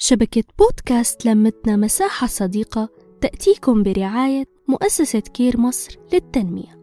شبكة 0.00 0.44
بودكاست 0.58 1.26
لمتنا 1.26 1.76
مساحة 1.76 2.26
صديقة 2.26 2.88
تأتيكم 3.20 3.82
برعاية 3.82 4.44
مؤسسة 4.68 5.20
كير 5.20 5.60
مصر 5.60 5.98
للتنمية. 6.12 6.78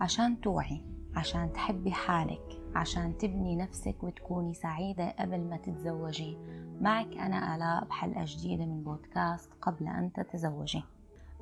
عشان 0.00 0.40
توعي 0.40 0.84
عشان 1.16 1.52
تحبي 1.52 1.92
حالك 1.92 2.62
عشان 2.74 3.18
تبني 3.18 3.56
نفسك 3.56 4.02
وتكوني 4.02 4.54
سعيدة 4.54 5.10
قبل 5.18 5.40
ما 5.40 5.56
تتزوجي 5.56 6.38
معك 6.80 7.12
أنا 7.12 7.56
آلاء 7.56 7.84
بحلقة 7.84 8.24
جديدة 8.26 8.64
من 8.66 8.82
بودكاست 8.82 9.50
قبل 9.62 9.86
أن 9.86 10.12
تتزوجي. 10.12 10.82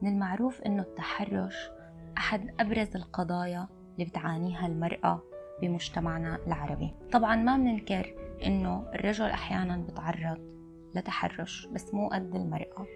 من 0.03 0.13
المعروف 0.13 0.61
أنه 0.61 0.83
التحرش 0.83 1.71
أحد 2.19 2.51
أبرز 2.61 2.97
القضايا 2.97 3.69
اللي 3.95 4.05
بتعانيها 4.11 4.67
المرأة 4.67 5.23
بمجتمعنا 5.63 6.39
العربي. 6.47 6.95
طبعا 7.13 7.37
ما 7.37 7.57
بننكر 7.57 8.15
أنه 8.47 8.85
الرجل 8.95 9.25
أحيانا 9.27 9.77
بتعرض 9.77 10.58
لتحرش 10.95 11.67
بس 11.67 11.95
مو 11.95 12.09
قد 12.09 12.35
المرأة. 12.35 12.87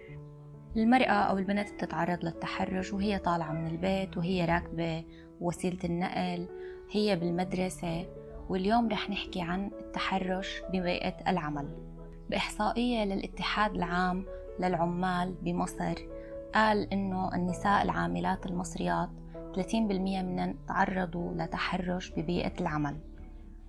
المرأة 0.77 1.11
أو 1.11 1.37
البنت 1.37 1.73
بتتعرض 1.73 2.25
للتحرش 2.25 2.93
وهي 2.93 3.19
طالعة 3.19 3.51
من 3.51 3.67
البيت 3.67 4.17
وهي 4.17 4.45
راكبة 4.45 5.05
وسيلة 5.39 5.79
النقل 5.83 6.47
هي 6.91 7.15
بالمدرسة. 7.15 8.05
واليوم 8.49 8.89
رح 8.89 9.09
نحكي 9.09 9.41
عن 9.41 9.71
التحرش 9.79 10.61
ببيئة 10.69 11.29
العمل. 11.31 11.69
بإحصائية 12.29 13.05
للاتحاد 13.05 13.75
العام 13.75 14.25
للعمال 14.59 15.35
بمصر 15.41 15.95
قال 16.53 16.93
إنه 16.93 17.35
النساء 17.35 17.83
العاملات 17.83 18.45
المصريات 18.45 19.09
30% 19.55 19.75
منن 20.21 20.55
تعرضوا 20.67 21.33
لتحرش 21.33 22.11
ببيئة 22.11 22.59
العمل 22.61 22.97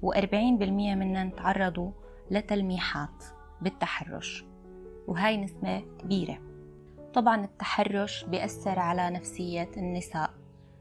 و40% 0.02 0.64
منن 0.64 1.34
تعرضوا 1.36 1.90
لتلميحات. 2.30 3.24
بالتحرش 3.64 4.44
وهاي 5.08 5.36
نسبة 5.36 5.84
كبيرة. 5.98 6.38
طبعا 7.14 7.44
التحرش 7.44 8.24
بيأثر 8.24 8.78
على 8.78 9.10
نفسية 9.10 9.70
النساء 9.76 10.30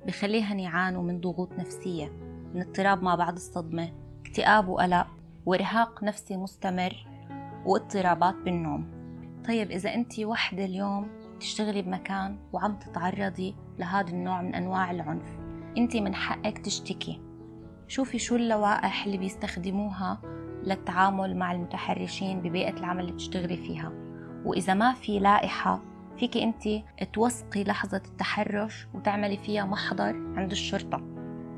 بخليهن 0.07 0.59
يعانوا 0.59 1.03
من 1.03 1.22
ضغوط 1.22 1.52
نفسية 1.52 2.07
من 2.53 2.61
اضطراب 2.61 3.03
ما 3.03 3.16
بعد 3.16 3.35
الصدمة 3.35 3.91
اكتئاب 4.25 4.67
وقلق 4.67 5.07
وإرهاق 5.45 6.03
نفسي 6.03 6.38
مستمر 6.38 7.07
واضطرابات 7.66 8.35
بالنوم. 8.35 9.03
طيب 9.47 9.72
إذا 9.72 9.94
أنت 9.94 10.19
وحدة 10.19 10.66
اليوم 10.66 11.07
تشتغلي 11.39 11.81
بمكان 11.81 12.39
وعم 12.53 12.79
تتعرضي 12.79 13.55
لهذا 13.79 14.09
النوع 14.09 14.41
من 14.41 14.55
أنواع 14.55 14.91
العنف 14.91 15.39
أنت 15.77 15.95
من 15.95 16.16
حقك 16.16 16.57
تشتكي. 16.57 17.22
شوفي 17.88 18.19
شو 18.19 18.35
اللوائح 18.35 19.05
اللي 19.05 19.17
بيستخدموها 19.17 20.22
للتعامل 20.64 21.38
مع 21.38 21.52
المتحرشين 21.52 22.42
ببيئة 22.42 22.78
العمل 22.78 23.00
اللي 23.00 23.11
بتشتغلي 23.11 23.58
فيها. 23.58 23.92
وإذا 24.45 24.73
ما 24.73 24.94
في 24.94 25.19
لائحة 25.19 25.81
فيك 26.17 26.38
أنت 26.38 26.64
توثقي 27.14 27.64
لحظة 27.64 28.02
التحرش 28.06 28.88
وتعملي 28.94 29.38
فيها 29.38 29.66
محضر 29.66 30.16
عند 30.38 30.52
الشرطة. 30.52 31.02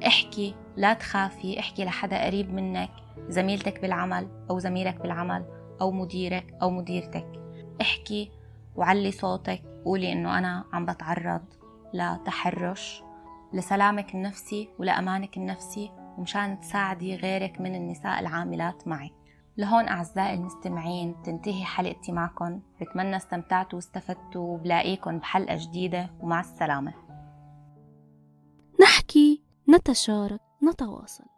احكي 0.07 0.55
لا 0.77 0.93
تخافي 0.93 1.59
احكي 1.59 1.85
لحدا 1.85 2.25
قريب 2.25 2.53
منك 2.53 2.89
زميلتك 3.29 3.81
بالعمل 3.81 4.27
أو 4.49 4.59
زميلك 4.59 5.01
بالعمل 5.01 5.45
أو 5.81 5.91
مديرك 5.91 6.53
أو 6.61 6.69
مديرتك. 6.69 7.27
احكي 7.81 8.31
وعلي 8.75 9.11
صوتك 9.11 9.61
قولي 9.85 10.13
إنه 10.13 10.37
أنا 10.37 10.63
عم 10.73 10.85
بتعرض 10.85 11.41
لتحرش. 11.93 13.03
لسلامك 13.53 14.15
النفسي 14.15 14.69
ولأمانك 14.79 15.37
النفسي. 15.37 15.91
ومشان 16.17 16.59
تساعدي 16.59 17.15
غيرك 17.15 17.61
من 17.61 17.75
النساء 17.75 18.19
العاملات 18.19 18.87
معك 18.87 19.13
لهون 19.57 19.87
أعزائي 19.87 20.33
المستمعين 20.33 21.21
تنتهي 21.21 21.65
حلقتي 21.65 22.11
معكم 22.11 22.61
بتمنى 22.81 23.15
استمتعتوا 23.15 23.75
واستفدتوا 23.75 24.53
وبلاقيكم 24.53 25.19
بحلقة 25.19 25.57
جديدة 25.59 26.09
ومع 26.19 26.39
السلامة. 26.39 26.93
نحكي 28.81 29.43
نتشارك 29.69 30.41
نتواصل. 30.63 31.34